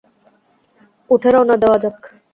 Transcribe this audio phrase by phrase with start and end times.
[1.09, 1.97] উঠে রওনা দেওয়া যাক।